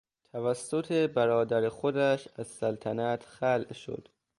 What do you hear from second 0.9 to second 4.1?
برادر خودش از سلطنت خلع شد.